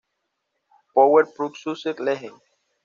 [0.95, 2.41] Power Pro Success Legends